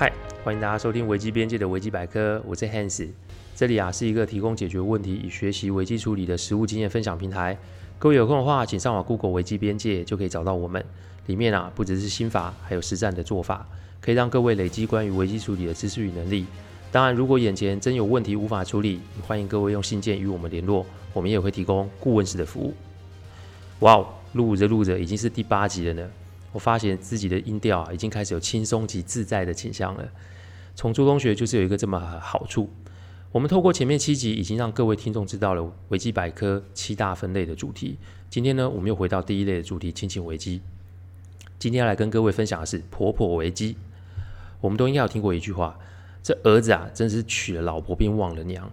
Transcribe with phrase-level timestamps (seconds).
[0.00, 0.12] 嗨，
[0.44, 3.08] 欢迎大家收听危机边界的维基百科，我是 Hans，
[3.56, 7.58] 这里啊是一个提供解决问题与学习危机处理的实务经验分享平台。
[7.98, 10.84] 各位有空的话，请上网 Google 危机边界就可以找到我们。
[11.26, 13.66] 里面啊不只是心法，还有实战的做法，
[14.00, 16.46] 可以让各位累积关于危机处理的知识与能力。
[16.92, 22.72] 当然，如果眼前真有问题无法处理，欢迎各位用信件与我们联络，我们也会提供顾问式的服务。
[23.80, 26.08] 哇哦，录着录着已经是第八集了呢。
[26.52, 30.08] 我发现自己的音调啊，已经开始有轻松及自在的倾向了。
[30.74, 32.70] 从初中学就是有一个这么好处。
[33.30, 37.98] 我们透过前面七集，已经让各位听众知道了维基百科七大分类的主题。
[38.30, 40.62] 今天呢，我们又回到第一类的主题——亲情危机。
[41.58, 43.76] 今天要来跟各位分享的是婆婆危机。
[44.60, 45.78] 我们都应该有听过一句话：
[46.22, 48.70] 这儿子啊，真是娶了老婆便忘了娘。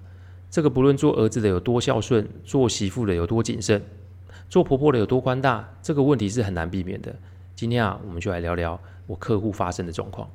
[0.50, 3.82] 这个不论做儿子的有多孝顺，做媳妇的有多谨慎，
[4.50, 7.14] 做婆婆的有多宽大，这个问题是很难避免的。
[7.56, 10.30] 今天啊，我们就来聊聊我客户发生的状况。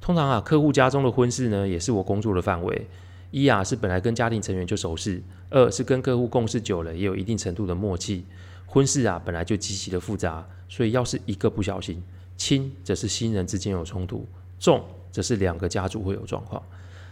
[0.00, 2.88] 通常啊，客户家中的婚事呢，也是我工作的范围。
[3.30, 8.24] 一啊，是本来跟家庭成员就熟识；二是跟客户共事久了，也有一定程度的默契。
[8.66, 12.02] 婚事啊，本来就极其的复杂，所以要是一个不小心，
[12.38, 14.26] 轻则是新人之间有冲突，
[14.58, 16.62] 重则是两个家族会有状况。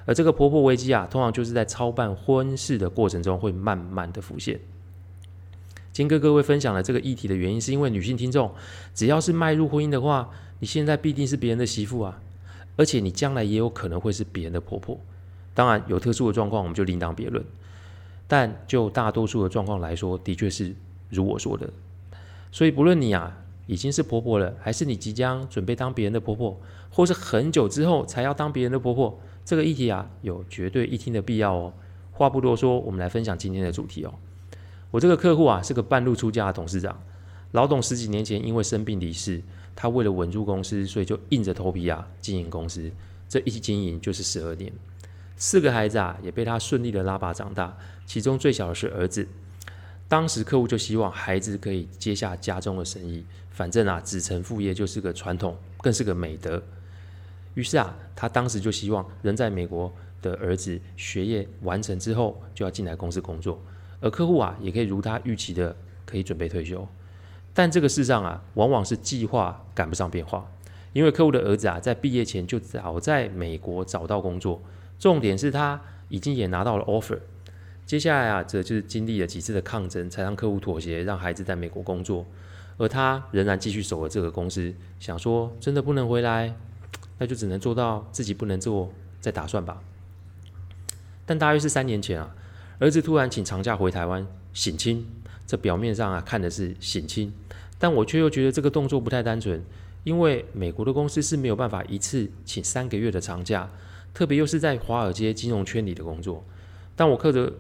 [0.07, 4.59] 而这个婆婆危机啊，通常就是在操办婚事的过程中会慢慢的浮现。
[5.99, 8.55] 先跟各位分享的这个议题的原因，是因为女性听众，
[8.95, 12.21] 只要是迈入婚姻的话，你现在必定是别人的媳妇啊，
[12.77, 14.97] 而且你将来也有可能会是别人的婆婆。
[15.55, 17.45] 当然，有特殊的状况，我们就另当别论。
[18.29, 20.73] 但就大多数的状况来说，的确是
[21.09, 21.69] 如我说的。
[22.53, 26.57] 所以，不论你啊已经是婆婆了，还是你即将准备当别人的婆婆，
[26.93, 31.73] 或是很久之后才要当别人的婆婆，这个议题啊有绝对一听的必要哦。
[32.13, 34.15] 话不多说，我们来分享今天的主题哦。
[34.91, 36.99] 我这个客户啊，是个半路出家的董事长。
[37.53, 39.43] 老董十几年前因为生病离世，
[39.75, 42.91] 他为了稳住公司，所以就硬着头皮啊经营公司。
[43.29, 44.73] 这一经营就是十二年，
[45.37, 47.77] 四个孩子啊也被他顺利的拉拔长大。
[48.07, 49.29] 其中最小的是儿子。
[50.09, 56.63] 当时客户就希望孩子可以接下家中的生意，反正啊子承父业就是个传统，更是个美德。
[57.53, 63.63] 于是啊，他当时就希望人在美国的儿子学业完成之后，就要进来公司工作。
[64.01, 65.75] 而客户啊，也可以如他预期的，
[66.07, 66.87] 可以准备退休。
[67.53, 70.49] 但这个世上啊，往往是计划赶不上变化。
[70.93, 74.63] 因为客户的儿子啊，在毕业前就早在美国找到工作，
[74.99, 77.19] 重点是他已经也拿到了 offer。
[77.85, 82.25] 接下来啊，这就是经历了几次的抗争，才让客户妥协，让孩子在美国工作。
[82.77, 86.55] 而他仍然继续守着这个公司，想说真的不能回来，
[87.19, 89.83] 那就只能做到自己不能做，再打算吧。
[91.27, 92.35] 但大约是三年前啊。
[92.81, 95.05] 儿子突然请长假回台湾省亲，
[95.45, 97.33] 这表面上啊看的是省亲，
[97.77, 99.61] 但我却又觉得这个动作不太单纯，
[100.05, 103.69] 因为美国的公司是没有办法一次请三个月的长假，
[104.15, 106.45] 特别又是在华尔街金融圈里的工作。
[106.95, 107.53] 但我看着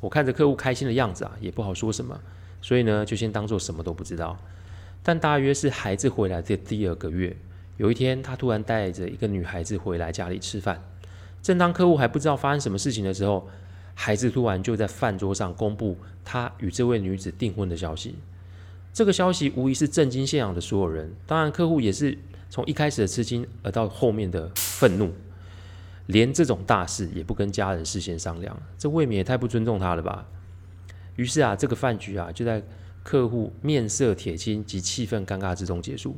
[0.00, 2.18] 我看着客户开心的样子啊，也不好说什么，
[2.62, 4.38] 所以呢就先当做什么都不知道。
[5.02, 7.36] 但大约是孩子回来的第二个月，
[7.76, 10.82] 有一天他突然带着一个女孩子回来家里吃饭，
[11.42, 13.46] 正当客户还不知道发生什么事情的时候。
[13.94, 18.16] 孩子突然就在饭桌上公布他与这位女子订婚的消息，
[18.92, 21.12] 这个消息无疑是震惊现场的所有人。
[21.26, 22.16] 当然，客户也是
[22.50, 25.12] 从一开始的吃惊，而到后面的愤怒，
[26.06, 30.26] 连这种大事也不跟家人事先商量，这未免也太不尊重他了吧？
[31.16, 32.62] 于是啊，这个饭局啊就在
[33.02, 36.16] 客户面色铁青及气氛尴尬之中结束。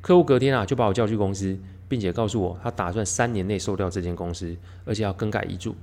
[0.00, 5.74] 客户隔天啊就把我叫去公司，并且告诉我他打算三年内收掉这间公司，而且要更改遗嘱。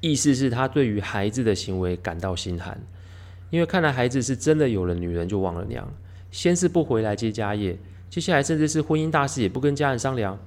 [0.00, 2.80] 意思是，他对于孩子的行为感到心寒，
[3.50, 5.86] 因为看来孩子是真的有了女人就忘了娘，
[6.30, 7.78] 先是不回来接家业，
[8.08, 10.38] 接下来甚至是婚姻大事也不跟家人商量。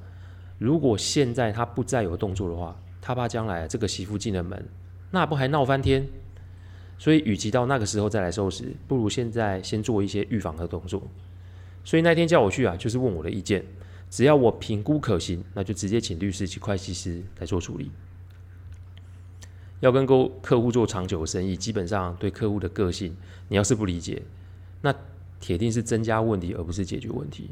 [0.57, 4.65] 如果现在他不再有动作的话，他怕将来这个媳妇进了门，
[5.11, 6.07] 那不还闹翻天？
[6.97, 11.03] 所以，与其到那个时候再来收拾，不如现在先做一些预防的动作。
[11.83, 13.65] 所以那天叫我去啊，就是问我的意见，
[14.09, 17.91] 只要我评估可行，那就直接请律师及会计师来做处理。
[19.83, 23.13] 要跟客客户做长久的生意，基本上对客户的个性，
[23.49, 24.21] 你要是不理解，
[24.79, 24.95] 那
[25.41, 27.49] 铁定是增加问题而不是解决问题。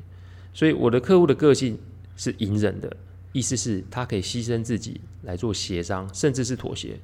[0.53, 1.77] 所以我的客户的个性
[2.15, 2.95] 是隐忍的，
[3.33, 6.97] 意思是他可以牺牲自己来做协商，甚至是妥协。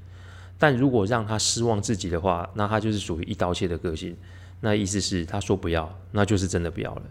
[0.58, 4.16] 但如果让他失望自己的话，那他就是属于一刀切的个性。
[4.62, 7.02] 那意思是他说不要，那就是真的不要了。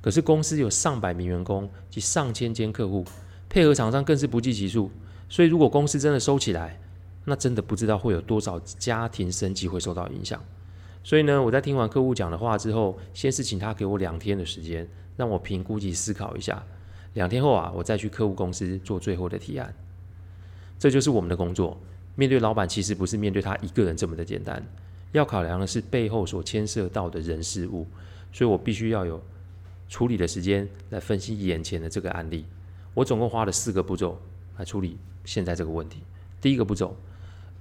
[0.00, 3.04] 可是公司有上百名员工及上千间客户，
[3.50, 4.90] 配合厂商更是不计其数。
[5.28, 6.80] 所以如果公司真的收起来，
[7.24, 10.42] 那真的不知道会有多少家庭生计会受到影响，
[11.04, 16.62] 所以呢，我在听完客户讲的话之后，先是请他给我两天的时间，让我评估及思考一下。
[17.14, 19.74] 两天后啊，我再去客户公司做最后的提案。
[20.78, 21.78] 这就是我们的工作。
[22.16, 24.60] 面对老板，其实不是面对他一个人这么的简单，
[25.12, 27.86] 要考量的是背后所牵涉到的人事物。
[28.32, 29.22] 所以我必须要有
[29.88, 32.46] 处理的时间来分析眼前的这个案例。
[32.94, 34.20] 我总共花了四个步骤
[34.56, 36.00] 来处理现在这个问题。
[36.40, 36.96] 第一个步骤，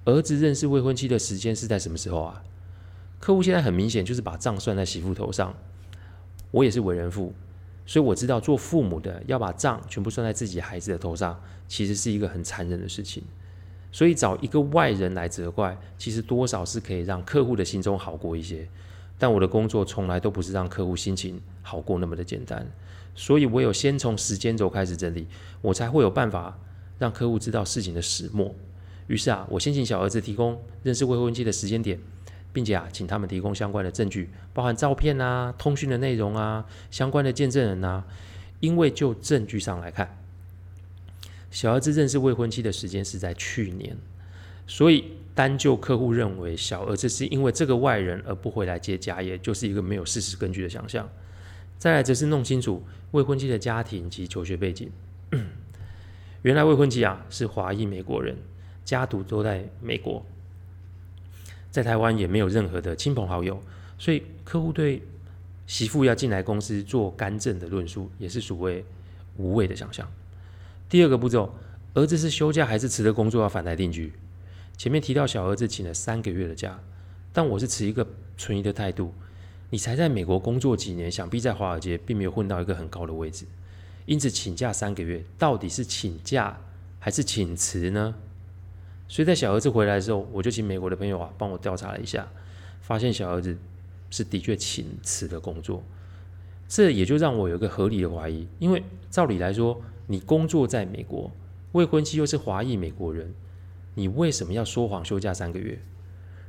[0.05, 2.43] 儿子认识未婚妻的时间是在什么时候啊？
[3.19, 5.53] 客户现在很明显就是把账算在媳妇头上。
[6.49, 7.33] 我也是为人父，
[7.85, 13.23] 所以我知道做父母的要把账全部算在自己孩子的头上，其实是一个很残忍的事情。
[13.91, 18.67] 所以找一个外人来责怪，其实多少是可以让客户的心中好过一些。
[19.19, 22.65] 但我的工作从来都不是让客户心情好过那么的简单，
[23.13, 25.27] 所以我有先从时间轴开始整理，
[25.61, 26.57] 我才会有办法
[26.97, 28.55] 让客户知道事情的始末。
[29.11, 31.99] 于是啊，我先请小儿子提供认识未婚妻的时间点，
[32.53, 38.05] 并且啊，请他们提供相关的证据，包含照片啊、通讯的内容啊、相关的见证人啊。
[38.61, 40.17] 因为就证据上来看，
[41.49, 43.97] 小儿子认识未婚妻的时间是在去年，
[44.65, 45.05] 所以。
[45.33, 51.09] 单就客户认为小儿子是因为这个外人而不回来接家业，就是一个没有事实根据的想象。
[51.77, 54.91] 再来则是弄清楚未婚妻的家庭及求学背景。
[56.43, 58.35] 原来未婚妻啊是华裔美国人，
[58.91, 60.21] 家族都在美国，
[61.71, 63.57] 在台湾也没有任何的亲朋好友，
[63.97, 65.01] 所以客户对
[65.65, 68.83] 媳妇要进来公司做干政的论述也是所谓
[69.37, 70.05] 无谓的想象。
[70.89, 71.55] 第二个步骤，
[71.93, 74.11] 儿子是休假还是辞了工作要返台定居？
[74.77, 76.77] 前面提到小儿子请了三个月的假，
[77.31, 78.05] 但我是持一个
[78.37, 79.13] 存疑的态度。
[79.69, 83.45] 你才在美国工作几年，想必在华尔街并没有混到一个很高的位置，
[84.05, 86.59] 因此请假三个月，到底是请假
[86.99, 88.13] 还是请辞呢？
[89.11, 92.25] 所以在小儿子回来的时候，我就请美国的朋友啊帮我调查了一下，
[92.79, 93.57] 发现小儿子
[94.09, 95.83] 是的确请辞的工作，
[96.69, 101.29] 这也就让我有一个合理的怀疑，因为照理来说，你工作在美国，
[101.73, 103.33] 未婚妻又是华裔美国人。
[103.95, 105.77] 你为什么要说谎休假三个月？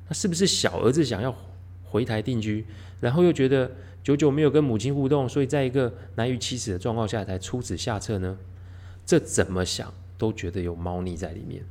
[0.07, 1.35] 那是不是小儿子想要
[1.83, 2.65] 回台定居，
[3.01, 3.69] 然后又觉得
[4.05, 8.39] 久久没有跟母亲互动，所以在一个难于启齿的状况下才出此下策呢？
[9.05, 11.65] 这怎么想都觉得有猫腻在里面。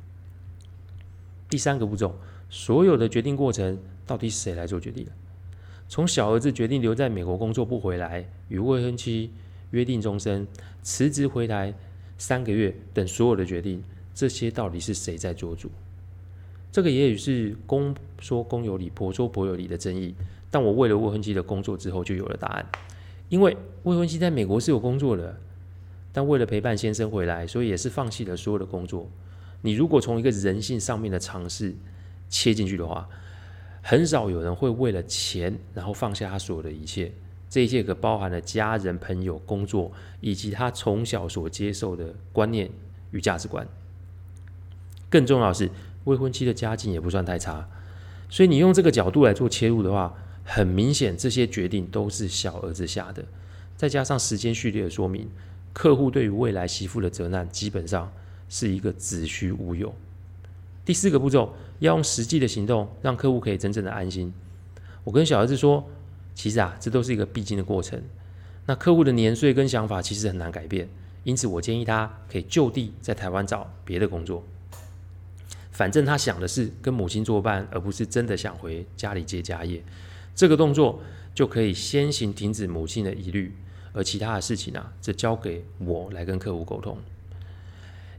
[1.51, 2.15] 第三个步骤，
[2.49, 3.77] 所有的决定过程
[4.07, 5.05] 到底是谁来做决定？
[5.89, 9.29] 从小儿子决定留在美国工作不回来，与未婚妻
[9.71, 10.47] 约定终身，
[10.81, 11.73] 辞职回台
[12.17, 13.83] 三个月等所有的决定。
[14.13, 15.69] 这些到底是谁在做主？
[16.71, 20.15] 这个也许是公说公有理，婆说婆有理的争议。
[20.49, 22.65] 但我为了未婚妻的工作之后就有了答案，
[23.27, 25.37] 因为未婚妻在美国是有工作的，
[26.13, 29.09] 但为了陪伴先生回来，所以也是放弃了所有的工作。
[29.61, 31.75] 你如果从一个人性上面的尝试
[32.29, 33.07] 切进去的话，
[33.81, 37.11] 很少有人会为了钱然后放下他所有的一切。
[37.49, 39.91] 这一切可包含了家人、朋友、工作，
[40.21, 42.69] 以及他从小所接受的观念
[43.11, 43.67] 与价值观。
[45.09, 45.69] 更重要的是，
[46.05, 47.67] 未婚妻的家境也不算太差，
[48.29, 50.15] 所以你用这个角度来做切入的话，
[50.45, 53.25] 很明显这些决定都是小儿子下的。
[53.75, 55.29] 再加上时间序列的说明，
[55.73, 58.13] 客户对于未来媳妇的责难基本上
[58.51, 59.95] 是一个子虚乌有。
[60.83, 64.33] 第四个步骤，要用实际的行动让客户可以真正的安心。
[65.05, 65.89] 我跟小儿子说，
[66.35, 68.01] 其实啊，这都是一个必经的过程。
[68.65, 70.89] 那客户的年岁跟想法其实很难改变，
[71.23, 74.43] 因此我建议他可以就地在台湾找别的工作。
[75.71, 79.81] 反正他想的是跟母亲作伴，而不是真的想回家里接家业。
[80.35, 81.01] 这个动作
[81.33, 83.55] 就可以先行停止母亲的疑虑，
[83.93, 86.97] 而其他的事情啊，则交给我来跟客户沟通。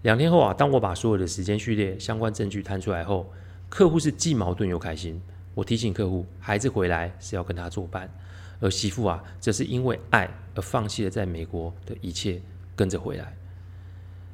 [0.02, 3.32] 两天后啊，当我把所有的时间序列、相关证据摊出来后，
[3.68, 5.20] 客户是既矛盾又开心。
[5.54, 8.12] 我提醒客户，孩子回来是要跟他作伴，
[8.58, 12.40] 而媳妇啊，则是因为爱而放弃了在美国的一切，
[12.74, 13.36] 跟着回来。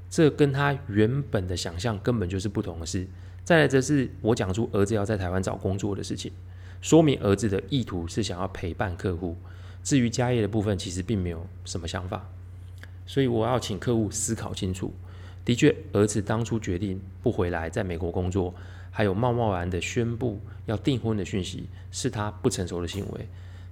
[0.09, 3.07] 这跟他原本的想象根本就是不同的事。
[3.45, 6.33] 再来则是我讲出儿子要在台湾找工作的事情，
[6.81, 9.37] 说明儿子的意图是想要陪伴客户。
[9.83, 12.27] 至于家业的部分，其实并没有什么想法。
[13.07, 14.95] 所以我要请客户思考清楚。
[15.49, 18.55] 的确，儿子当初决定不回来，在美国工作，
[18.91, 23.27] 还有贸贸然的宣布要订婚的讯息，是他不成熟的行为。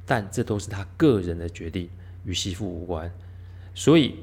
[0.06, 1.90] 但这都是他个人的决定，
[2.24, 3.12] 与媳妇无关。
[3.74, 4.14] 所以，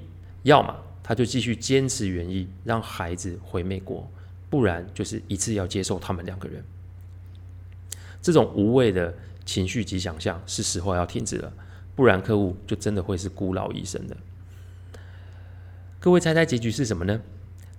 [0.42, 0.76] 要么。
[1.04, 4.10] 他就继续坚持原意，让孩子回美国，
[4.50, 6.64] 不然就是一次要接受他们两个人。
[8.20, 9.14] 这种无谓的
[9.46, 11.54] 情绪及想象是时候要停止了，
[11.94, 14.18] 不然客户就真的会是孤老一生的。
[16.00, 17.22] 各位猜猜结局是什么呢？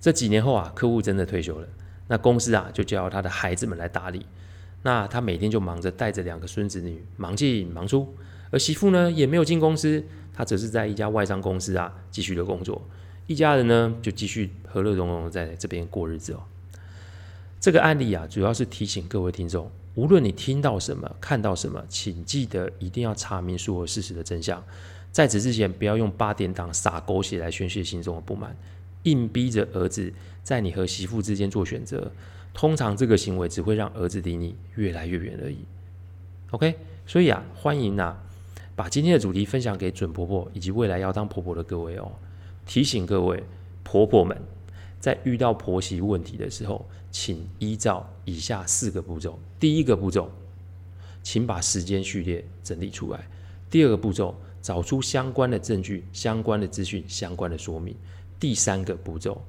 [0.05, 1.67] 这几年后啊，客户真的退休了，
[2.09, 4.23] 那公司啊就叫他的孩子们来打理，
[4.83, 8.13] 那他每天就忙着带着两个孙子女忙进忙出，
[8.51, 12.79] 而媳妇呢也没有进公司，他则是在一家外商公司啊继续的工作，
[13.25, 16.43] 一家人呢就继续和乐融融的在这边过日子哦。
[17.59, 24.63] 这个案例啊，主要是提醒各位听众，无论你听到什么、看到什么，请记得一定要查明所有事实的真相。
[25.11, 28.55] 在此之前，不要用八点档撒狗血来宣泄心中的不满，
[29.05, 32.11] 硬逼着儿子在你和媳妇之间做选择。
[32.53, 35.57] 通常这个行为只会让儿子离你越来越远而已。
[36.51, 38.23] OK，所以啊，欢迎啊，
[38.75, 42.11] 把今天的主题分享给准婆婆以及未来要当婆婆的各位哦。
[42.65, 43.43] 提醒各位
[43.83, 44.37] 婆婆们，
[45.01, 49.37] 在遇到婆媳问题的时候，请依照以下四个步骤。
[49.59, 50.31] 第一个步骤，
[51.21, 53.27] 请把时间序列整理出来。
[53.69, 57.93] 第二个步骤，找出相关的证据、相关的资讯、相关的说明。
[58.39, 59.41] 第三个步骤，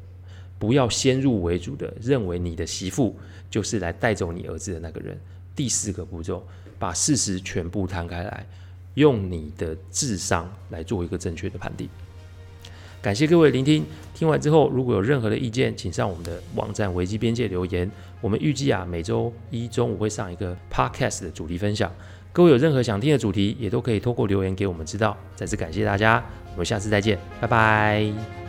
[0.59, 3.17] 不要先入为主的认为你的媳妇
[3.51, 5.19] 就是来带走你儿子的那个人。
[5.55, 6.47] 第四个步骤，
[6.79, 8.47] 把事实全部摊开来，
[8.95, 11.89] 用你的智商来做一个正确的判定。
[13.03, 17.91] 感谢各位聆听，听完之后如果有任何的意见，请上我们的网站危机边界留言。
[18.21, 21.93] 我们预计啊，每周一中午会上一个 podcast 的主题分享。
[22.33, 25.17] 各位有任何想听的主题，也都可以透过留言给我们知道。
[25.37, 28.46] 再次感谢大家，我们下次再见，拜拜。